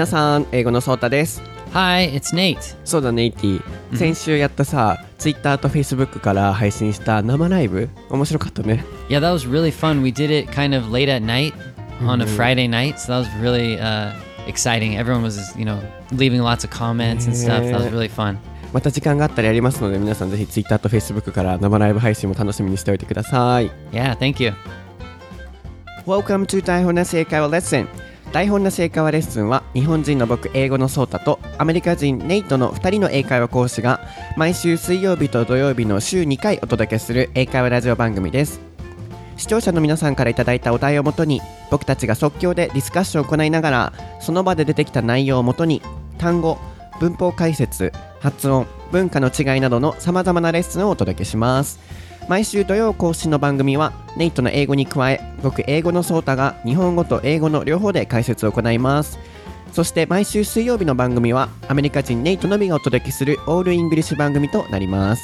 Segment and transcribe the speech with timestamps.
[0.00, 1.42] 皆さん英語のソータです
[1.74, 2.74] Hi, it's Nate.
[2.86, 3.62] そうだネイティ
[3.94, 10.00] 先週やったさ、Twitter と Facebook から配信した生ライブ面白かったね Yeah, that was really fun.
[10.00, 11.52] We did it kind of late at night
[12.00, 14.14] on a Friday night, so that was really uh,
[14.46, 14.96] exciting.
[14.96, 15.78] Everyone was, you know,
[16.12, 17.62] leaving lots of comments and stuff.
[17.62, 18.38] That was really fun.
[18.72, 24.54] また時間があったらやりますので皆さんぜひ Twitter と Facebook から生ライブ配信も楽しみにしておいてください Yeah, thank you.
[26.06, 34.00] Welcome to 台本なし英会話レッスン台本なし英会話レッスンは日本人の僕英語のソータとアメリカ人ネイトの2人の英会話講師が
[34.36, 38.60] 毎週水曜日と土曜日の週2回お届けする英会話ラジオ番組です。
[39.36, 41.40] 視聴者の皆さんからいいたお題をもとに
[41.72, 45.82] 僕たちが即興でディスカッションを行いながらその場で出てきた内容をもとに
[46.18, 46.58] 単語
[47.00, 47.90] 文法解説
[48.20, 51.80] 発音文化の違いなどのさまざまなレッスンをお届けします。
[52.28, 59.18] 毎週土曜更新の番組はネイトの英語に加え僕英語のソータが日本語と英語の両方で解説を行います。
[59.72, 65.22] そして毎週水曜日の番組はアメリカ人ネイトのみがお届けするオールイングリッシュ番組となります。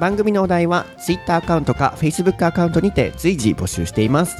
[0.00, 4.36] 番組のお題は Twitter アカウントか Facebook アカウントにて随時募集しています。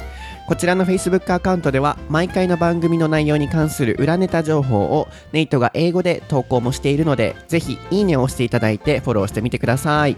[0.47, 10.17] こちらの Facebook アカウントでは毎回の番組の内容に関する裏ネタ情報をネイトが英語で投稿もしているのでぜひいいねを押していただいてフォローしてみてください。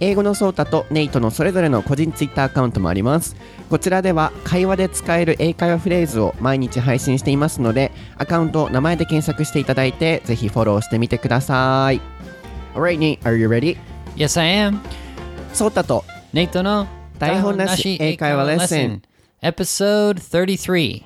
[0.00, 3.36] 英語のソータとネイトのそれぞれの個人ツイッターアカウントもあります
[3.68, 12.00] こちらでは会話で使える英会話フレーズを毎日配信していますのでアカウントを名前で検索していただいてぜひフォローしてみてください
[12.74, 13.76] Alright, Nate, are you ready?
[14.16, 14.78] Yes, I am.
[15.52, 16.86] ソータと Nate の
[17.18, 19.02] 台本なし英会話レッスン
[19.42, 21.02] Episode 33.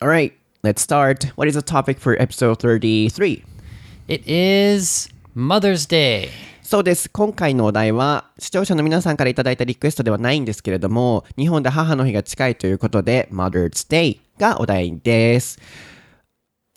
[0.00, 1.30] Alright, let's start.
[1.36, 3.44] What is the topic for episode 33?
[4.08, 6.30] It is Mother's Day.
[6.62, 7.10] そうです。
[7.10, 15.58] 今回のお題は、視聴者の皆さんからいただいたリクエストではないんですけれども、日本で母の日が近いということで、Mother's Day がお題です。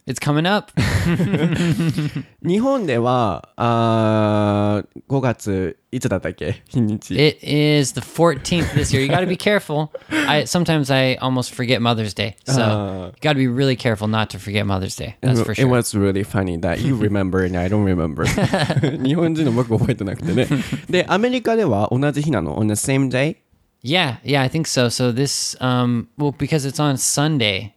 [0.07, 0.73] It's coming up.
[2.43, 7.15] 日本では、あー5月、いつだったっけ日にち。
[7.15, 9.01] It is the 14th this year.
[9.01, 9.91] You got to be careful.
[10.29, 12.35] I sometimes I almost forget Mother's Day.
[12.47, 13.13] So Uh.
[13.15, 15.17] you got to be really careful not to forget Mother's Day.
[15.21, 15.69] That's for It sure.
[15.69, 18.25] was really funny that you remember and I don't remember.
[19.05, 20.49] 日本人の僕覚えてなくてね。
[20.91, 23.37] で、アメリカでは同じ日なの ?on the same day?
[23.85, 24.87] Yeah, yeah, I think so.
[24.91, 27.73] So this um well because it's on Sunday.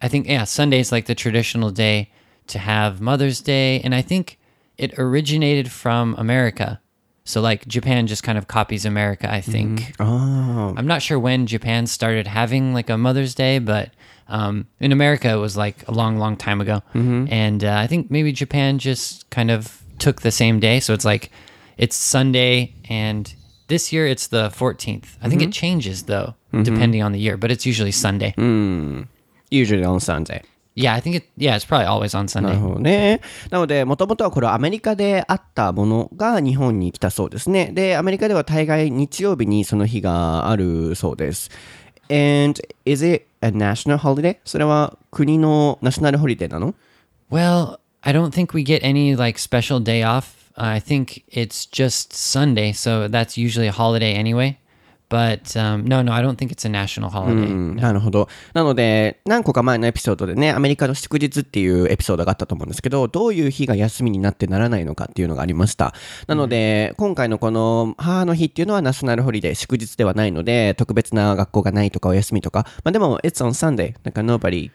[0.00, 2.10] I think yeah, Sunday is like the traditional day
[2.48, 4.38] to have Mother's Day and I think
[4.78, 6.80] it originated from America.
[7.24, 9.80] So like Japan just kind of copies America, I think.
[9.80, 10.02] Mm-hmm.
[10.02, 13.90] Oh, I'm not sure when Japan started having like a Mother's Day, but
[14.28, 16.82] um, in America it was like a long, long time ago.
[16.94, 17.26] Mm-hmm.
[17.30, 20.78] And uh, I think maybe Japan just kind of took the same day.
[20.78, 21.30] So it's like
[21.76, 23.32] it's Sunday, and
[23.68, 25.16] this year it's the 14th.
[25.20, 25.50] I think it mm-hmm.
[25.50, 28.34] changes though, depending on the year, but it's usually Sunday.
[28.38, 29.08] Mm
[29.49, 30.43] Usually on Sunday.
[30.73, 32.53] Yeah, I think it, yeah, it's probably always on な Sunday.
[32.53, 33.19] るほどね。
[33.49, 37.71] なので、もともとはこれはアメリカであったものが日本に来たそうですね。
[37.73, 41.51] で、アメリカでは大概日曜日にその日があるそうです。
[42.09, 44.37] And is it a national holiday?
[44.45, 46.73] それは国のナショナルホリデーなの
[47.29, 50.51] Well, I don't think we get any like special day off.
[50.55, 54.57] I think it's just Sunday, so that's usually a holiday anyway.
[55.08, 57.48] But um, no, no, I don't think it's a national holiday.
[57.48, 58.28] うんなるほど。
[58.54, 65.94] なので、何個か前のエピソードでね、アメリカの祝日っていうエピソードがあったと思うんですけど、どういう日が休みになってならないのかっていうのがありました。
[66.26, 73.94] なので、今回のこの母の日っていうのはナショナルホリデー、祝日ではないので、特別な学校がないとかお休みとか、まあでも、it's on Sunday.
[74.02, 74.70] なんか nobody,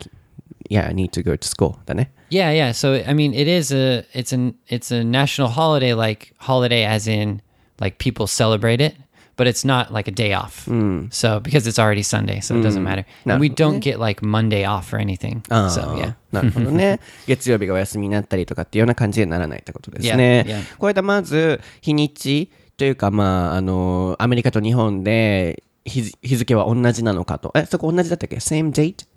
[0.69, 2.11] yeah, need to go to school だね。
[2.29, 2.69] Yeah, yeah.
[2.69, 7.11] So I mean, it is a it's an it's a national holiday, like holiday as
[7.11, 7.41] in
[7.81, 8.95] like people celebrate it,
[9.41, 10.67] but it's not like a day off.
[11.09, 13.05] So because it's already Sunday, so it doesn't matter.
[13.25, 15.41] And we don't get like Monday off or anything.
[15.49, 16.13] So yeah.
[16.31, 16.99] なるほどね。
[17.25, 20.45] 月曜日がお休みになったりとかっていうような感じにならないってことですね。
[20.47, 20.77] Yeah, yeah.
[20.77, 27.51] これでまず、日にちというか、まあ、あの、アメリカと日本で日付日付は同じなのかと。
[27.55, 29.07] え、そこ同じだったっけ ?same date?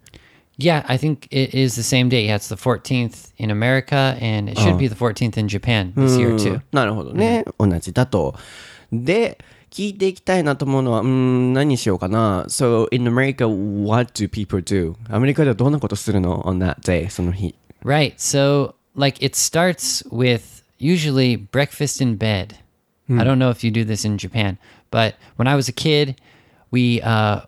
[0.59, 2.27] Yeah, I think it is the same day.
[2.27, 6.17] Yeah, it's the 14th in America, and it should be the 14th in Japan this
[6.17, 6.63] year too.
[6.73, 7.45] なるほどね。
[7.59, 8.35] 同じだと。
[8.93, 9.39] で、
[9.74, 12.46] 聞いていきたいなと思うのは、うーん、何にしようかな。
[12.48, 14.96] So, in America, what do people do?
[15.10, 17.56] アメリカではどんなことするの on that day, その日。
[17.84, 18.16] Right.
[18.18, 22.56] So, like, it starts with usually breakfast in bed.
[23.12, 24.60] I don't know if you do this in Japan,
[24.92, 26.22] but when I was a kid,
[26.70, 27.42] we, uh,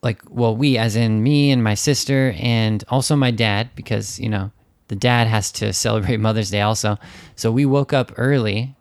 [0.00, 4.28] like, well, we, as in me and my sister, and also my dad, because, you
[4.28, 4.52] know,
[4.86, 6.98] the dad has to celebrate Mother's Day also.
[7.34, 8.76] So we woke up early,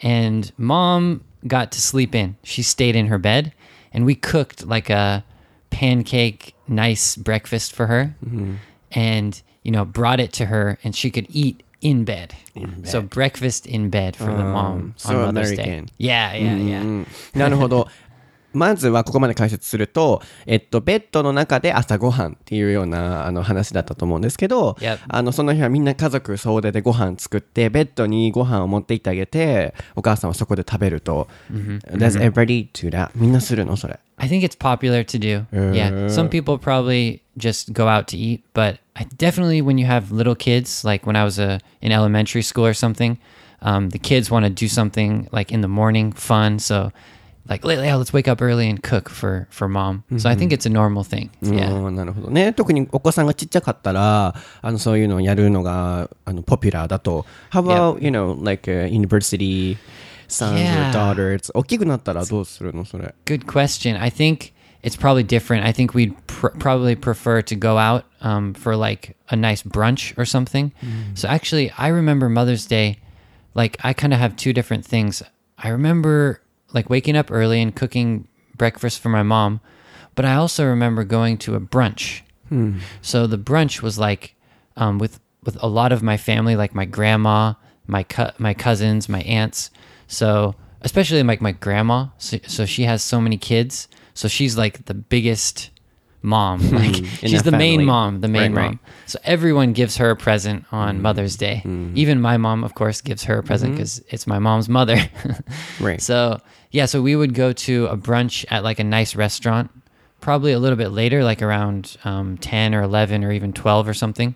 [0.00, 2.36] and mom got to sleep in.
[2.42, 3.52] She stayed in her bed,
[3.92, 5.24] and we cooked like a
[5.70, 8.14] pancake nice breakfast for her
[8.92, 12.34] and you know brought it to her and she could eat in bed,
[12.84, 15.86] so breakfast in bed for the mom so on Mother's American.
[15.86, 17.88] Day yeah yeah yeah うんなるほど。
[18.53, 24.75] まずはここまで解説すると、えっと、ベッドの中で朝ごはんっていうようなあの話だったと思うんですけど.
[25.07, 31.27] あのその日はみんな家族総出でご飯作って、ベッドにご飯を持って行ってあげて、お母さんはそこで食べると。
[31.51, 33.11] Does everybody do that?
[33.15, 33.99] みんなするのそれ。
[34.19, 35.45] I think it's popular to do.
[35.73, 36.07] yeah.
[36.09, 40.35] Some people probably just go out to eat, but I definitely when you have little
[40.35, 43.19] kids, like when I was a, in elementary school or something,
[43.61, 46.57] um, the kids want to do something like in the morning, fun.
[46.57, 46.91] So,
[47.48, 50.04] like, "Le- yeah, let's wake up early and cook for for mom.
[50.16, 51.30] So I think it's a normal thing.
[51.42, 51.72] Yeah.
[51.74, 52.52] うんなるほどね。
[52.52, 57.26] 特にお子さんがちっちゃかったら、あのそういうのをやるのがあのポピュラーだと。
[57.50, 59.76] How about, you know, like、uh, university
[60.28, 60.90] sons Yeah.
[60.90, 61.50] or daughters?
[61.54, 63.12] 大きくなったらどうするのそれ。
[63.26, 64.00] Good question.
[64.00, 64.52] I think
[64.84, 65.64] it's probably different.
[65.64, 70.16] I think we'd pr- probably prefer to go out um, for like a nice brunch
[70.16, 70.70] or something.
[71.14, 72.98] So actually, I remember Mother's Day.
[73.54, 75.22] Like I kind of have two different things.
[75.58, 76.40] I remember
[76.77, 79.59] like waking up early and cooking breakfast for my mom,
[80.15, 82.21] but I also remember going to a brunch.
[83.01, 84.35] So the brunch was like
[84.77, 87.53] um, with with a lot of my family, like my grandma,
[87.87, 89.69] my co- my cousins, my aunts.
[90.07, 92.07] So especially like my grandma.
[92.19, 93.87] So, so she has so many kids.
[94.13, 95.71] So she's like the biggest
[96.21, 96.59] mom.
[96.71, 98.69] Like she's the the main mom, the main Right, mom.
[98.71, 98.79] right.
[99.07, 101.61] So everyone gives her a present on Mother's Day.
[101.95, 104.97] Even my mom, of course, gives her a present because it's my mom's mother.
[105.79, 106.01] Right.
[106.01, 106.39] So
[106.71, 109.71] yeah, so we would go to a brunch at like a nice restaurant,
[110.21, 113.93] probably a little bit later, like around um, ten or eleven or even twelve or
[113.93, 114.35] something.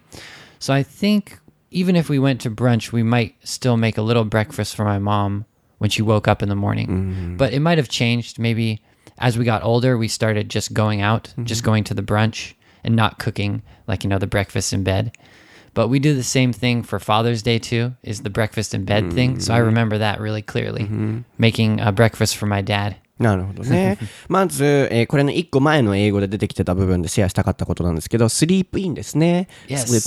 [0.60, 1.40] So I think
[1.72, 5.00] even if we went to brunch, we might still make a little breakfast for my
[5.00, 5.46] mom
[5.80, 7.36] when she woke up in the morning.
[7.38, 8.38] But it might have changed.
[8.40, 8.82] Maybe
[9.18, 12.96] as we got older, we started just going out, just going to the brunch and
[12.96, 15.16] not cooking like you know the breakfast in bed.
[15.74, 19.14] But we do the same thing for Father's Day too, is the breakfast in bed
[19.14, 19.40] thing.
[19.40, 19.68] So I mm-hmm.
[19.68, 21.20] remember that really clearly, mm-hmm.
[21.38, 22.98] making a breakfast for my dad.
[23.22, 23.98] なるほどね。
[24.28, 29.48] まず、えーこれの一個前の英語で出てきてた部分でシェアしたかったことなんですけど、スリープインですね。
[29.68, 29.78] Yes.
[29.78, 30.06] スリー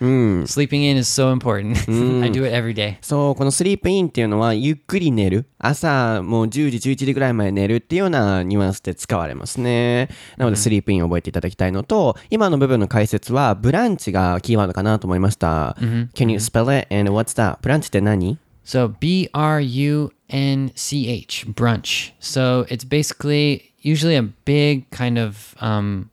[0.00, 0.08] プイン。
[0.08, 0.42] うん。
[0.44, 1.76] Sleeping in is so important.
[2.22, 2.96] I do it every day.
[3.00, 5.46] そう、このスリープインっていうのは、ゆっくり寝る。
[5.58, 10.08] 朝、もう10時、11時ぐらいまで寝るっていうようなニュアンスで使われますね。
[10.36, 15.76] なので、スリープインを覚えていただきたいのと、今の部分の解説は、ブランチがキーワードかなと思いました。
[16.14, 16.94] Can you spell it?
[16.94, 17.58] And what's that?
[17.62, 22.10] ブランチって何？So B R U N C H brunch.
[22.18, 26.10] So it's basically usually a big kind of um,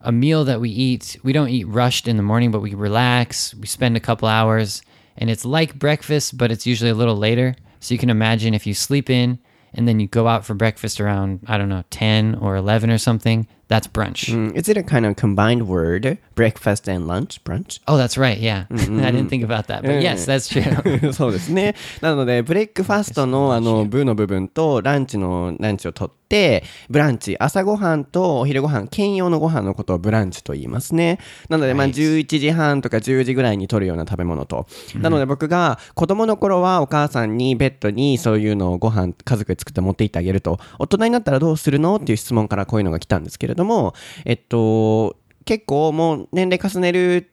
[0.00, 1.16] a meal that we eat.
[1.22, 3.54] We don't eat rushed in the morning, but we relax.
[3.54, 4.82] We spend a couple hours,
[5.16, 7.54] and it's like breakfast, but it's usually a little later.
[7.80, 9.38] So you can imagine if you sleep in
[9.74, 12.98] and then you go out for breakfast around I don't know ten or eleven or
[12.98, 13.46] something.
[13.72, 14.28] That's brunch.
[14.28, 16.18] Mm, Is it a kind of combined word?
[16.34, 17.42] Breakfast and lunch?
[17.42, 17.80] Brunch?
[17.88, 18.36] Oh, that's right.
[18.36, 21.12] Yeah, I didn't think about that, but yes, that's true.
[21.14, 21.74] そうですね。
[22.02, 31.18] なので、ブレックファストのあの、ブの部分とランチのランチを取って、ブランチ、朝ごはんとお昼ごはん、兼用のご飯のことをブランチと言いますね。
[31.50, 32.22] なので、まあ、Right.
[32.24, 34.66] 11時半とか10時ぐらいに取るような食べ物と。
[34.94, 40.58] なので、僕が子供の頃はお母さんにベッドにそういうのをご飯、家族で作って持って行ってあげると。
[40.78, 41.96] 大人になったらどうするの？
[41.96, 43.92] っていう質問からこういうのが来たんですけれども、
[44.24, 47.31] えっと、結構もう年齢重ねる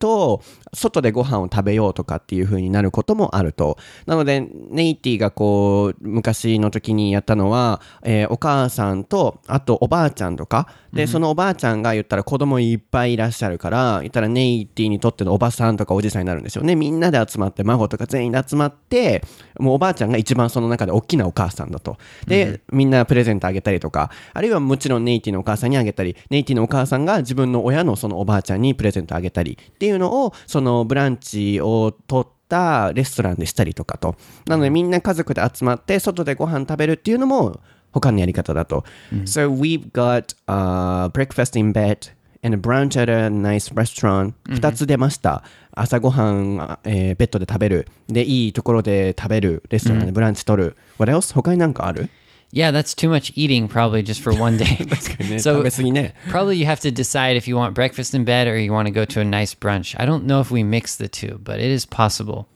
[0.00, 0.42] と、
[0.74, 3.78] 外でご飯を食べようとかっていう風になることもあると。
[4.06, 16.74] なので、ネイティがこう、昔の時にやったのは、えーお母さんと、あとおばあちゃんとか、で、そのおばあちゃんが言ったら子供いっぱいいらっしゃるから、言ったらネイティにとってのおばさんとかおじさんになるんですよね。
[16.74, 19.22] みんなで集まって、孫とか全員で集まって、
[19.58, 21.98] もうおばあちゃんが一番その中で大きなお母さんだと。
[22.26, 34.16] で、みんなプレゼントあげたりとか、あるいはもちろんネイティのお母さんにあげたり、ネイティのお母さんが自分の親のそのおばあちゃんにプレゼントあげたりっていうのを、そのブランチを取ったレストランでしたりとかと。
[34.46, 37.60] なのでみんな家族で集まって外でご飯食べるっていうのも
[37.92, 38.84] 他のやり方だと。
[39.24, 42.10] So we've got、uh, breakfast in bed
[42.42, 44.32] and a brunch at a nice restaurant.
[44.48, 45.42] 二つ出ました。
[45.72, 47.86] 朝ごはん、えーベッドで食べる。
[48.08, 49.62] で、いいところで食べる。
[49.70, 50.76] レストランでブランチ取る。
[50.98, 51.34] What else?
[51.34, 52.08] 他になんかある？
[52.52, 54.86] Yeah, that's too much eating probably just for one day.
[55.38, 55.62] so
[56.28, 58.92] probably you have to decide if you want breakfast in bed or you want to
[58.92, 59.94] go to a nice brunch.
[59.98, 62.48] I don't know if we mix the two, but it is possible.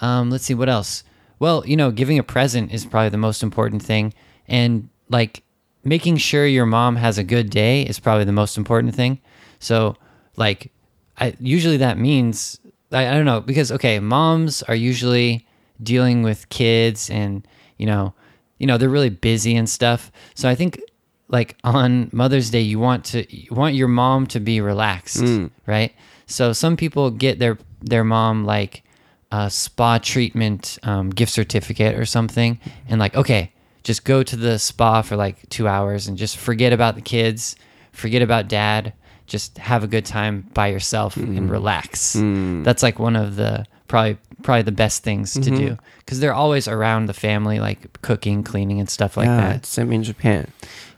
[0.00, 1.02] Um, let's see what else.
[1.38, 4.12] Well, you know, giving a present is probably the most important thing,
[4.48, 5.42] and like
[5.84, 9.20] making sure your mom has a good day is probably the most important thing.
[9.60, 9.96] So,
[10.36, 10.72] like,
[11.16, 12.60] I usually that means
[12.92, 15.46] I, I don't know because okay, moms are usually
[15.82, 18.14] dealing with kids and you know
[18.58, 20.10] you know they're really busy and stuff.
[20.34, 20.80] So I think
[21.28, 25.50] like on Mother's Day, you want to you want your mom to be relaxed, mm.
[25.66, 25.94] right?
[26.26, 28.82] So some people get their their mom like
[29.30, 34.58] a spa treatment um, gift certificate or something, and like okay, just go to the
[34.58, 37.56] spa for like two hours and just forget about the kids,
[37.92, 38.92] forget about dad,
[39.26, 41.50] just have a good time by yourself and mm.
[41.50, 42.16] relax.
[42.16, 42.64] Mm.
[42.64, 46.68] That's like one of the probably probably the best things to do because they're always
[46.68, 49.66] around the family, like cooking, cleaning, and stuff like Yeah, that.
[49.66, 50.48] same in Japan.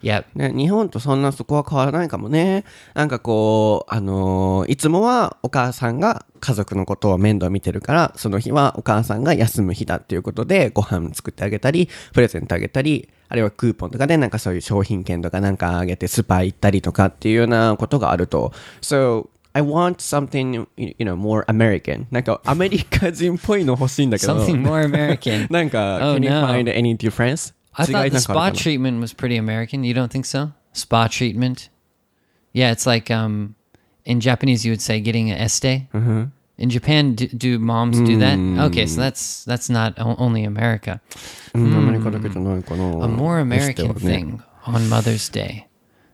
[0.03, 0.25] Yep.
[0.35, 2.65] ね、日本とそんなそこは変わらないかもね。
[2.95, 18.53] なんかこう、あのーいつもはお母さんが家族のことを面倒見てるから、その日はお母さんが休む日だっていうことで、ご飯作ってあげたり、プレゼントあげたり、あるいはクーポンとかでなんかそういう商品券とかなんかあげてスーパー行ったりとかっていうようなことがあると。
[18.81, 22.08] So, I want something, you know, more American.
[22.12, 24.36] なんかアメリカ人っぽいの欲しいんだけど。
[24.38, 25.52] Something more American.
[25.52, 26.46] なんか、 Oh, can you no.
[26.46, 27.54] find any difference?
[27.74, 29.86] I 違い thought な the んかある spa かな treatment was pretty American.
[29.86, 30.50] You don't think so?
[30.74, 31.70] Spa treatment?
[32.54, 33.56] Yeah, it's like um,
[34.06, 35.88] in Japanese you would say getting an este.
[36.58, 38.38] In Japan, do, do moms do that?
[38.68, 41.02] Okay, so that's that's not o- only America.
[41.54, 42.84] うんアメリカだけじゃないかな。
[42.84, 45.66] A more エステ American はね thing on Mother's Day.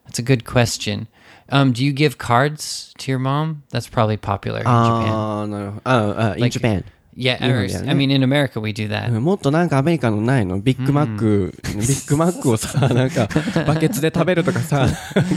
[0.08, 1.06] That's a good question.
[1.50, 3.62] Um, do you give cards to your mom?
[3.70, 5.08] That's probably popular in Japan.
[5.12, 5.82] ああ、なるほど。
[5.84, 6.84] ああ、in Like- Japan.
[7.14, 9.10] Yeah, yeah, or, yeah, I mean in America we do that.
[9.12, 13.28] うんもっとなんかアメリカのないのビッグマック、ビッグマックをさ、なんか
[13.66, 14.88] バケツで食べるとかさ、なん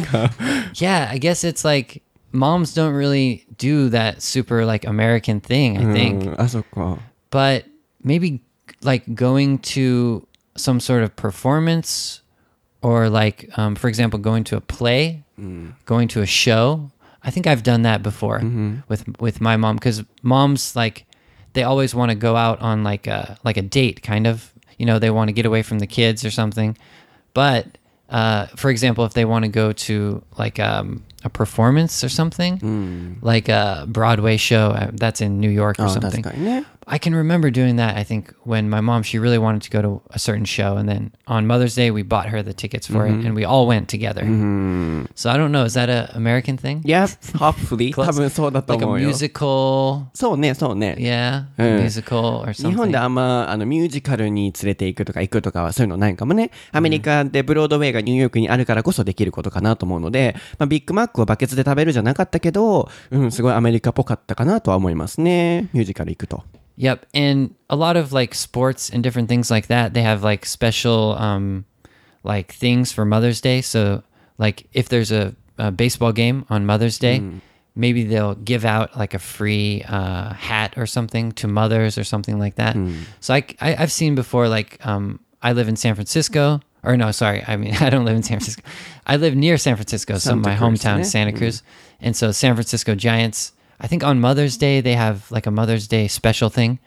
[0.05, 0.31] か、
[0.73, 5.83] Yeah, I guess it's like moms don't really do that super like American thing, I
[5.83, 6.37] う think.
[6.37, 6.97] ん、あ、そっか。
[7.29, 7.65] But
[8.05, 8.39] maybe
[8.81, 12.18] like going to some sort of performance
[12.82, 15.72] or like um, for example going to a play mm.
[15.86, 16.90] going to a show
[17.22, 18.76] i think i've done that before mm-hmm.
[18.88, 21.06] with with my mom because moms like
[21.52, 24.86] they always want to go out on like a like a date kind of you
[24.86, 26.76] know they want to get away from the kids or something
[27.34, 27.66] but
[28.08, 32.58] uh, for example if they want to go to like um, a performance or something
[32.58, 33.16] mm.
[33.22, 36.64] like a broadway show uh, that's in new york or oh, something yeah.
[36.89, 37.97] I can remember doing that.
[37.97, 40.87] I think when my mom, she really wanted to go to a certain show, and
[40.87, 43.89] then on Mother's Day, we bought her the tickets for it, and we all went
[43.89, 44.21] together.
[45.15, 46.83] So I don't know, is that a American thing?
[46.85, 47.07] Yeah,
[47.39, 47.91] hopefully.
[47.91, 49.09] 多分そうだと Like a 思うよ。
[49.09, 50.95] musical, そうね、そうね。
[50.99, 51.81] yeah, Yeah.
[51.81, 53.03] musical or 日本で something.
[53.03, 56.51] あんまあのミュージカルに連れて行くとか行くとかはそういうのないかもね。
[56.71, 65.69] アメリカでブロードウェイがニューヨークにあるからこそできることかなと思うので、まあ、ビッグマックをバケツで食べるじゃなかったけど、うん、すごいアメリカっぽかったかなとは思いますね。
[65.73, 66.43] ミュージカル行くと。
[66.76, 69.92] Yep, and a lot of like sports and different things like that.
[69.94, 71.64] They have like special um
[72.22, 73.60] like things for Mother's Day.
[73.60, 74.02] So
[74.38, 77.22] like if there's a, a baseball game on Mother's Day,
[77.74, 82.38] maybe they'll give out like a free uh, hat or something to mothers or something
[82.38, 82.76] like that.
[83.20, 86.60] So I, I have seen before like um I live in San Francisco.
[86.82, 87.44] Or no, sorry.
[87.46, 88.62] I mean, I don't live in San Francisco.
[89.06, 91.02] I live near San Francisco, so Santa my Cruz, hometown yeah.
[91.04, 91.62] Santa Cruz,
[92.00, 93.52] and so San Francisco Giants.
[93.80, 96.78] I think on Mother's Day they have like a Mother's Day special thing,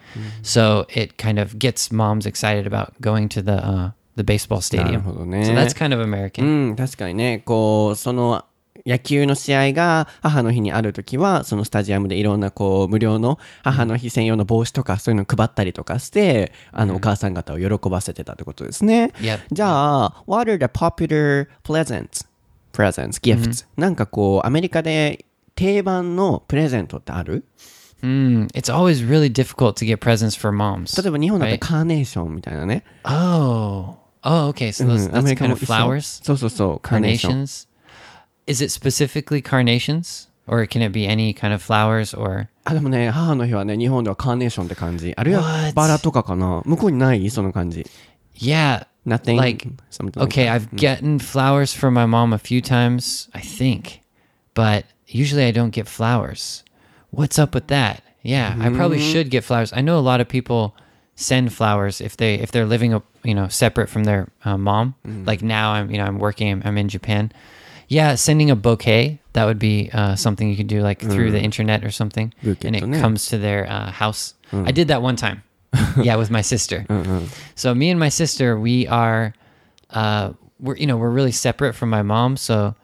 [0.43, 4.85] so it kind of gets moms excited about going to the uh, the baseball stadium.
[4.85, 5.41] なるほどね。
[5.41, 6.71] So that's kind of う American.
[6.73, 8.45] ん、確かにね、こう、その、
[8.85, 19.13] 野球の試合が母の日にあるときは、そのスタジアムでいろんなこう、無料の母の日専用の帽子とかそういうの配ったりとかして、あの、お母さん方を喜ばせてたってことですね。
[19.19, 19.39] Yep.
[19.51, 22.27] じゃあ、what are the popular presents?
[22.73, 27.44] presents, gifts、なんかこう、アメリカで定番のプレゼントってある
[28.02, 31.00] Mm, it's always really difficult to get presents for moms.
[31.02, 31.58] 例えば日本だと right?
[31.58, 32.84] カーネーションみたいなね。
[33.04, 34.68] Oh, oh, okay.
[34.68, 37.32] So う those, ん、アメ that's リカ kind も of 一緒 flowers, そうそうそう、カーネーション。
[37.42, 37.66] carnations.
[38.46, 42.16] Is it specifically carnations, or can it be any kind of flowers?
[42.16, 45.12] Or あ、でもね、母の日はね、日本ではカーネーションって感じ。
[45.16, 45.72] あるいは What?
[45.74, 46.62] バラとかかな。
[46.64, 47.84] 向こうにないその感じ。
[48.36, 49.36] yeah, Nothing.
[49.36, 50.52] like something like okay, that.
[50.52, 54.02] I've gotten flowers from my mom a few times, I think,
[54.54, 56.63] but usually I don't get flowers.
[57.11, 58.03] What's up with that?
[58.21, 59.73] Yeah, I probably should get flowers.
[59.73, 60.75] I know a lot of people
[61.15, 64.95] send flowers if they if they're living a you know separate from their uh, mom.
[65.25, 66.49] Like now, I'm you know I'm working.
[66.51, 67.31] I'm, I'm in Japan.
[67.89, 71.39] Yeah, sending a bouquet that would be uh, something you could do like through the
[71.41, 72.33] internet or something,
[72.67, 74.33] and it comes to their uh, house.
[74.67, 75.43] I did that one time.
[76.01, 76.85] yeah, with my sister.
[77.55, 79.33] So me and my sister, we are,
[79.89, 82.37] uh, we're you know we're really separate from my mom.
[82.37, 82.75] So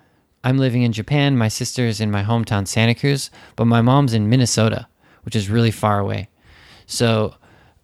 [0.43, 1.37] I'm living in Japan.
[1.37, 4.87] My sister is in my hometown Santa Cruz, but my mom's in Minnesota,
[5.23, 6.29] which is really far away.
[6.85, 7.35] So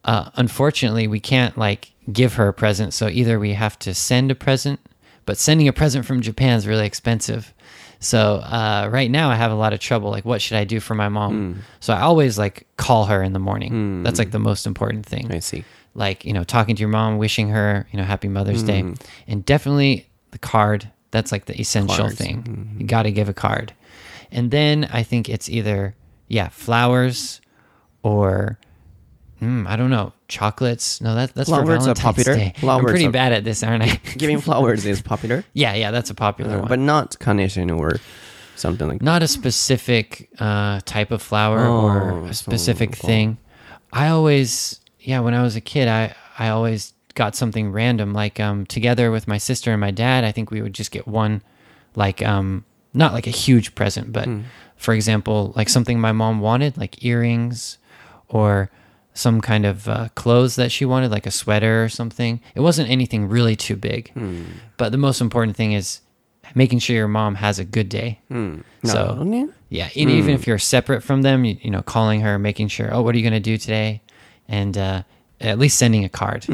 [0.03, 2.93] uh, unfortunately, we can't like give her a present.
[2.93, 4.79] So either we have to send a present,
[5.25, 7.53] but sending a present from Japan is really expensive.
[7.99, 10.11] So uh, right now, I have a lot of trouble.
[10.11, 11.61] Like, what should I do for my mom?
[11.79, 14.03] So I always like call her in the morning.
[14.03, 15.63] That's like the most important thing I see.
[15.95, 18.83] like you know talking to your mom wishing her you know happy mother's day
[19.27, 22.15] and definitely the card That's like the essential Cards.
[22.15, 22.75] thing.
[22.77, 23.71] You got to give a card.
[24.31, 25.95] And then I think it's either,
[26.27, 27.39] yeah, flowers
[28.03, 28.59] or,
[29.41, 30.99] mm, I don't know, chocolates.
[30.99, 32.35] No, that, that's Flowers for are popular.
[32.35, 32.53] Day.
[32.57, 33.95] Flowers I'm pretty bad at this, aren't I?
[34.17, 36.67] Giving flowers is popular, yeah, yeah, that's a popular one.
[36.67, 37.97] but not carnation or
[38.57, 39.05] something like that.
[39.05, 43.37] not a specific uh, type of flower Oh, or a specific thing.
[43.93, 48.39] I always, yeah, when I was a kid, I I always got something random like
[48.39, 51.41] um, together with my sister and my dad i think we would just get one
[51.95, 54.43] like um, not like a huge present but mm.
[54.75, 57.77] for example like something my mom wanted like earrings
[58.27, 58.69] or
[59.13, 62.89] some kind of uh, clothes that she wanted like a sweater or something it wasn't
[62.89, 64.45] anything really too big mm.
[64.77, 66.01] but the most important thing is
[66.53, 68.61] making sure your mom has a good day mm.
[68.83, 69.15] so
[69.69, 72.93] yeah and even if you're separate from them you, you know calling her making sure
[72.93, 74.01] oh what are you going to do today
[74.47, 75.01] and uh,
[75.39, 76.45] at least sending a card.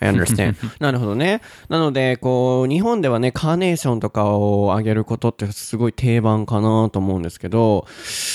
[0.00, 0.56] I understand.
[0.80, 1.40] なるほどね。
[1.68, 7.86] なので、こう、日本ではね、カーネーションとかをあげることってすごい定番かなと思うんですけど、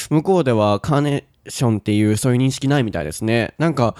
[0.10, 3.54] 向こうではカーネーションっていうそういう認識ないみたいですね。
[3.58, 3.96] なんか、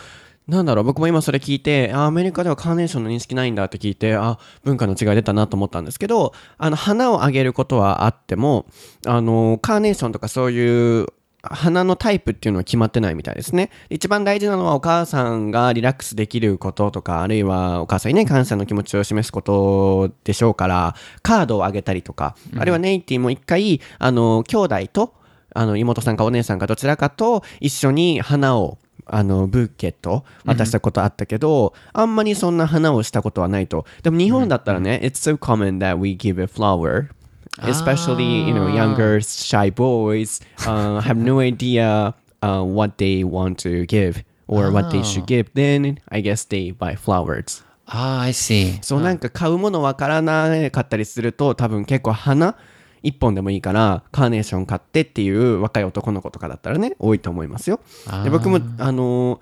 [0.48, 8.68] なんだろう、僕も今それ聞いて、あ、アメリカではカーネーションの認識ないんだって聞いて、あ、文化の違い出たなと思ったんですけど、あの、花をあげることはあっても、
[9.08, 11.08] あの、カーネーションとかそういう
[11.52, 13.70] 花のタイプっていうのは決まってないみたいですね。
[13.90, 25.14] 一番大事なのはお母さんがリラックスできることとか、あるいはお母さんにね、感謝の気持ちを示すことでしょうから、カードをあげたりとか、あるいはネイティも一回、あの、兄弟と、
[25.54, 33.86] あの、妹さんかお姉さんかどちらかと一緒に花をあの、ブーケット渡したことあったけど、あんまりそんな花をしたことはないと。
[34.04, 37.10] でも日本だったらね、it's so common that we give a flower.
[37.60, 43.86] Especially, you know, younger shy boys uh, have no idea uh, what they want to
[43.86, 45.50] give or what they should give.
[45.54, 47.64] Then I guess they buy flowers.
[47.88, 48.80] Ah, I see.
[48.82, 52.58] そうなんか買うものわからなかったりすると多分結構花
[53.04, 57.80] 一本でもいいからカーネーション買ってっていう若い男の子とかだったらね多いと思いますよ。
[58.24, 59.40] で僕もあの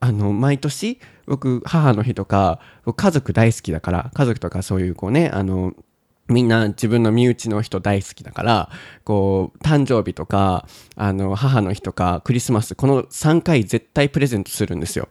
[0.00, 5.72] あの毎年僕母の日とか僕家族大好きだから家族とかそういうこうねあの
[6.28, 8.70] みんな自分の身内の人大好きだから、
[9.04, 15.08] こう、誕生日とか、あの、母の日とか、クリスマス、この3回絶対プレゼントするんですよ。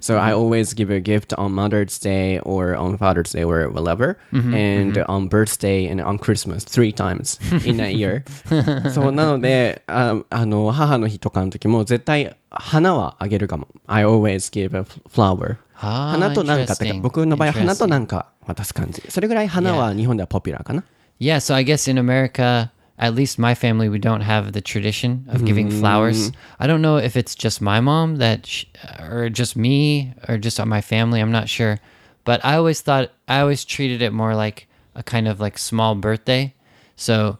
[0.00, 4.16] So I always give a gift on Mother's Day or on Father's Day or whatever,
[4.32, 8.24] and on birthday and on Christmas three times in a year.
[8.90, 13.68] そうなのでああの母の日とかの時も絶対花はあげるかも。
[13.86, 15.56] I always give a flower.
[15.82, 17.00] あー花となんかってか interesting.
[17.02, 17.58] 僕の場合 Interesting.
[17.60, 19.02] 花となんか渡す感じ。
[19.10, 20.84] それぐらい花は日本ではポピュラーかな。
[21.20, 25.25] Yeah, so I guess in America, at least my family, we don't have the tradition
[25.27, 25.79] of giving mm-hmm.
[25.79, 26.31] flowers.
[26.59, 28.65] I don't know if it's just my mom that, sh-
[29.01, 31.19] or just me, or just my family.
[31.19, 31.79] I'm not sure.
[32.23, 35.93] But I always thought, I always treated it more like a kind of like small
[35.95, 36.53] birthday.
[36.95, 37.37] So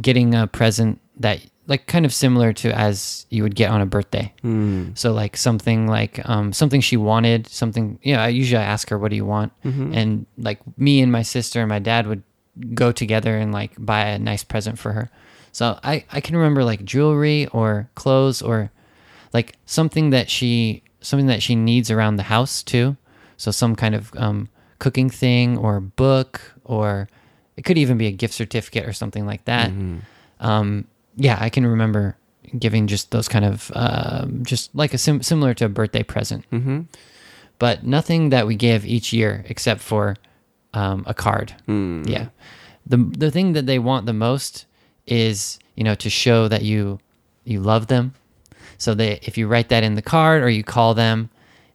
[0.00, 3.86] getting a present that, like, kind of similar to as you would get on a
[3.86, 4.32] birthday.
[4.42, 4.96] Mm.
[4.96, 7.98] So like something like um, something she wanted, something.
[8.02, 9.92] You know, I usually ask her, "What do you want?" Mm-hmm.
[9.92, 12.22] And like me and my sister and my dad would
[12.74, 15.10] go together and like buy a nice present for her.
[15.52, 18.70] So I I can remember like jewelry or clothes or
[19.32, 22.96] like something that she something that she needs around the house too.
[23.36, 27.08] So some kind of um, cooking thing or book or
[27.56, 29.70] it could even be a gift certificate or something like that.
[30.40, 32.16] Um, yeah, I can remember
[32.56, 36.48] giving just those kind of um, just like a sim- similar to a birthday present,
[36.50, 36.82] mm-hmm.
[37.58, 40.16] but nothing that we give each year except for
[40.74, 41.54] um, a card.
[41.66, 42.08] Mm.
[42.08, 42.28] Yeah.
[42.86, 44.66] The the thing that they want the most
[45.06, 47.00] is you know to show that you
[47.44, 48.14] you love them.
[48.78, 51.30] So they if you write that in the card or you call them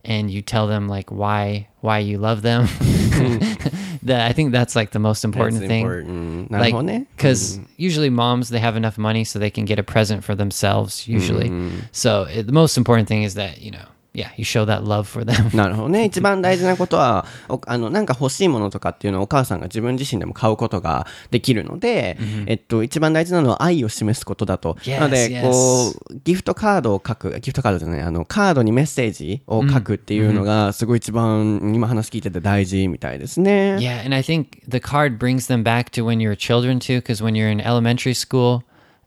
[0.06, 2.68] and you tell them like why why you love them.
[4.04, 5.82] that I think that's like the most important that's thing.
[5.82, 6.52] Important.
[6.52, 7.64] Like, because hmm.
[7.78, 11.50] usually moms they have enough money so they can get a present for themselves usually.
[11.50, 11.84] Mm.
[11.92, 15.04] So it, the most important thing is that you know yeah you show that love
[15.04, 16.06] for them なるほどね。
[16.06, 24.76] 一番大事なことは、おあの、なんか欲しいものとかっていうのをお母さんが自分自身でも買うことができるので、えっと、一番大事なのは愛を示すことだと。
[24.84, 33.78] Yes, なので.こう、ギフトカードを書く、ギフトカードじゃない、あの、カードにメッセージを書くっていうのが、すごい一番、今話聞いてて大事みたいですね。
[33.78, 37.22] yeah and i think the card brings them back to when you were children too because
[37.22, 38.64] when you're in elementary school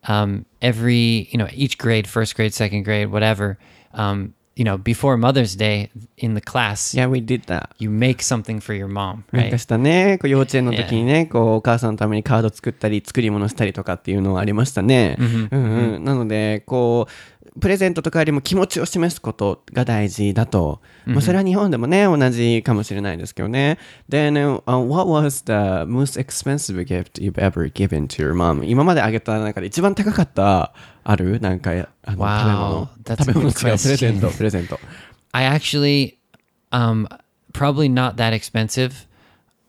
[0.08, 3.58] um, every you know each grade first grade second grade whatever
[3.94, 7.68] um, you know before mother's day in the class Yeah, we did that.
[7.78, 10.18] you make something for your mom なん right かしたね。
[10.18, 15.16] こう幼稚園の時にね、こう、お母さんのためにカード作ったり、作り物したりとかっていうのはありましたね。
[15.18, 16.04] うんうん。
[16.04, 17.12] なので、こう、
[17.60, 20.80] プレゼントとかよりも気持ちを示すことが大事だと。
[21.06, 23.78] まあ、それは日本でもね、同じかもしれないですけどね。
[24.10, 28.64] Then, uh, what was the most expensive gift you've ever given to your mom?
[28.64, 31.70] 今まであげた中で一番高かったあるなんか、
[32.04, 32.90] あの Wow, 食べ物。
[33.04, 34.80] a 食べ物 good 違う、プレゼント.プレゼント。
[35.32, 36.18] I actually,
[36.72, 37.06] um,
[37.52, 39.06] probably not that expensive.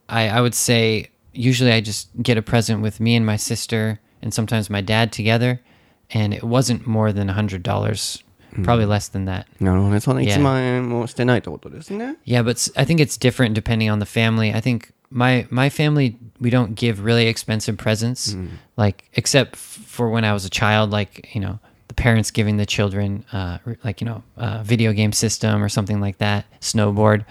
[0.07, 3.99] I, I would say usually I just get a present with me and my sister
[4.21, 5.61] and sometimes my dad together,
[6.10, 8.22] and it wasn't more than a hundred dollars,
[8.64, 9.46] probably less than that.
[9.60, 10.00] なるほどね。
[10.00, 10.36] そんな Yeah.
[10.36, 12.16] 1万円もしてないってことですね。
[12.26, 14.54] Yeah, but s- I think it's different depending on the family.
[14.54, 18.36] I think my my family we don't give really expensive presents,
[18.76, 22.56] like except f- for when I was a child, like you know the parents giving
[22.58, 26.44] the children uh, r- like you know a video game system or something like that,
[26.60, 27.24] snowboard.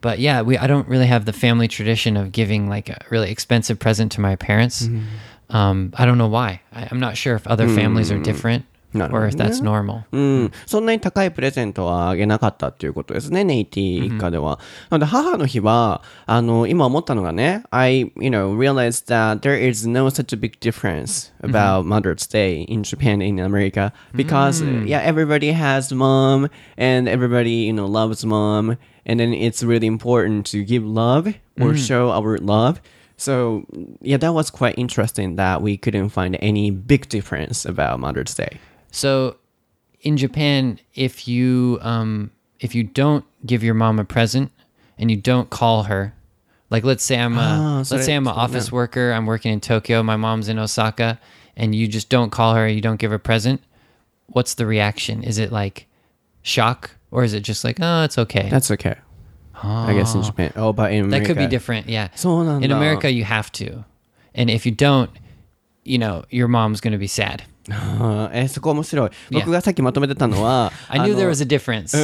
[0.00, 3.30] But yeah, we I don't really have the family tradition of giving like a really
[3.30, 4.88] expensive present to my parents.
[5.50, 6.60] Um, I don't know why.
[6.72, 9.64] I, I'm not sure if other families are different Not or if really, that's yeah.
[9.64, 10.04] normal.
[10.12, 14.58] うん、そんなに高いプレゼントはあげなかったっていうことですね、ネイティ一家では。
[14.90, 22.82] なので、母の日は、あの、今思ったのがね、I, you know, realized that there is no such a big difference about Mother's Day in
[22.82, 28.76] Japan and in America because, yeah, everybody has mom and everybody, you know, loves mom.
[29.06, 32.80] And then it's really important to give love or show our love.
[33.17, 33.65] So,
[34.01, 38.59] yeah, that was quite interesting that we couldn't find any big difference about Mother's Day.
[38.91, 39.37] So,
[40.01, 44.51] in Japan, if you um, if you don't give your mom a present
[44.97, 46.13] and you don't call her,
[46.69, 49.61] like let's say I'm a Ah, let's say I'm an office worker, I'm working in
[49.61, 51.19] Tokyo, my mom's in Osaka,
[51.55, 53.61] and you just don't call her, you don't give her a present.
[54.27, 55.23] What's the reaction?
[55.23, 55.87] Is it like
[56.43, 58.47] shock or is it just like oh it's okay?
[58.49, 58.95] That's okay.
[59.63, 60.23] I guess in oh.
[60.23, 60.53] Japan.
[60.55, 61.19] Oh, but in America.
[61.19, 61.89] That could be different.
[61.89, 62.09] Yeah.
[62.15, 63.85] So in America, you have to.
[64.35, 65.09] And if you don't,
[65.83, 67.43] you know, your mom's going to be sad.
[68.33, 69.09] えーそこ面白い。
[69.31, 71.97] 僕がさっきまとめてたのは、 I あ knew の there was a difference.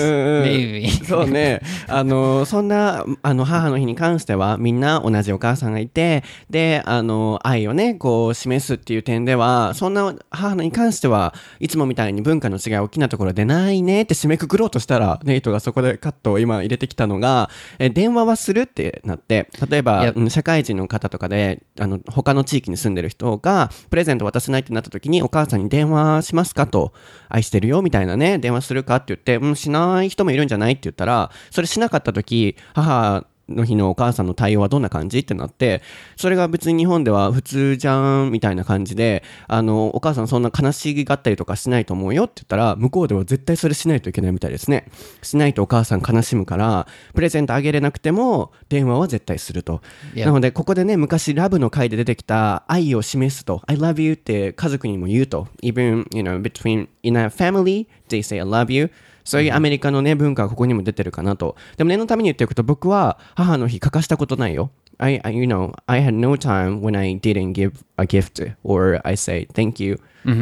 [0.43, 0.89] Maybe.
[1.05, 1.61] そうね。
[1.87, 17.49] あの、そんな、あの、母の日に関しては、みんな同じお母さんがいて、で、あの、愛をね、こう、示すっていう点では、そんな母の日に関しては、いつもみたいに文化の違い大きなところでないねって締めくくろうとしたら、ネイトがそこでカットを今入れてきたのが、
[17.79, 26.93] え電話はするってなって、例えば、社会人の方とかで、あの、他の地域に住んでる人が、プレゼント渡せないってなった時に、お母さんさんに電話しますかと、
[27.29, 35.19] 愛してるよ、みたいなね、電話するかって言って、うん、しない人もいるんじゃないって言ったら、それしなかった時、母、の日のお母さんの対応はどんな感じ？
[35.19, 35.81] ってなって、
[36.15, 44.87] それが別に日本では普通じゃんみたいな感じで、あの、お母さんそんな悲しがったりとかしないと思うよって言ったら、向こうでは絶対それしないといけないみたいですね。
[45.21, 49.81] しないとお母さん悲しむから、プレゼントあげれなくても、電話は絶対すると。
[50.15, 55.47] なので、ここでね、昔ラブの回で出てきた愛を示すと、I love you って家族にも言うと。
[55.61, 58.89] even, you know, between, in a family, they say I love you.
[59.24, 61.56] そういうアメリカのね、文化がここにも出てるかなと。
[61.76, 64.70] でも念のために言っておくと、僕は母の日欠かしたことないよ。
[64.98, 69.16] I, I, you know, I had no time when I didn't give a gift or I
[69.16, 70.00] say thank you.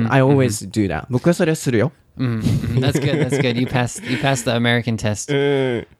[0.08, 1.06] I always do that.
[1.10, 1.92] 僕はそれするよ。
[2.18, 2.40] Mm,
[2.80, 3.20] that's good.
[3.20, 3.58] That's good.
[3.58, 4.02] You passed.
[4.08, 5.28] You passed the American test.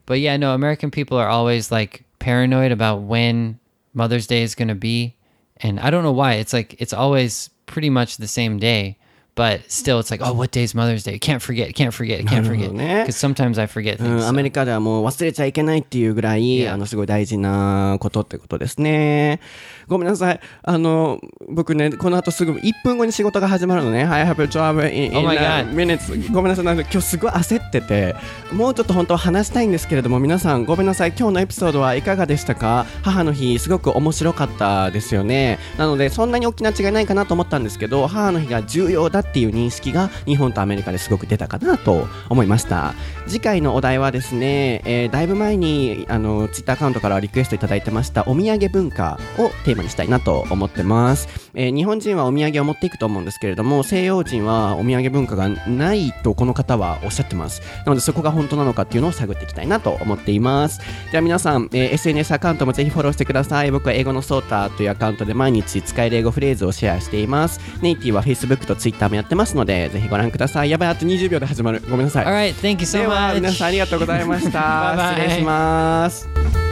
[0.07, 0.55] But yeah, no.
[0.55, 3.59] American people are always like paranoid about when
[3.95, 5.17] Mother's Day is going to be,
[5.59, 6.35] and I don't know why.
[6.35, 8.97] It's like it's always pretty much the same day,
[9.42, 11.18] but still, it's like, oh, what day is Mother's Day?
[11.18, 11.74] Can't forget.
[11.74, 12.24] Can't forget.
[12.28, 12.72] Can't forget.
[12.72, 13.06] ね。
[13.08, 14.24] Because sometimes I forget う things.
[14.26, 16.74] ん、アメリカではもう忘れちゃいけないっていうぐらい、Yeah.
[16.74, 19.40] あの、すごい大事なことってことですね。
[19.88, 20.40] ごめんなさい。
[20.64, 24.04] あの、僕ね、この後すぐ1分後に仕事が始まるのね。
[24.04, 25.74] I have a job in, in Oh my a God.
[25.74, 26.32] minutes.
[26.32, 26.66] ごめんなさい。
[26.66, 28.16] なんか今日すごい焦ってて、
[28.52, 31.14] もうちょっと本当は話したいんですけれども、皆さんごめんなさい。
[31.18, 32.86] 今日のエピソードはいかがでしたか？
[33.02, 35.58] 母の日、すごく面白かったですよね。
[35.78, 42.94] なので、そんなに大きな違いないかなと思ったんですけど、母の日が重要だってっていう認識が日本とアメリカですごく出たかなと思いました。
[43.28, 57.62] 次回のお題はですね、えーだいぶ前にあのツイッターアカウントからリクエストいただいてましたお土産文化をテーマにしたいなと思ってます、えー日本人はお土産を持っていくと思うんですけれども西洋人はお土産文化がないとこの方はおっしゃってます。
[57.86, 60.80] なのでそこが本当なのかっていうのを探っていきたいなと思っています。
[61.12, 63.72] では皆さん、えー SNS アカウントもぜひフォローしてください。
[63.72, 67.60] 僕は英語のソーターというアカウントで毎日使える英語フレーズをシェアしています。
[67.82, 70.70] ネイティは Facebook と Twitter もやってますのでぜひご覧ください。
[70.70, 71.82] やばいあと20秒で始まる。
[71.90, 72.26] ごめんなさい。
[72.26, 72.56] All right.
[72.56, 73.36] Thank you so では much.
[73.36, 74.60] 皆さんありがとうございました。
[74.96, 75.16] Bye bye.
[75.16, 76.71] 失礼します